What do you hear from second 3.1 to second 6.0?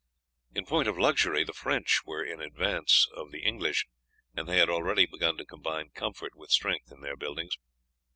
of the English, and they had already begun to combine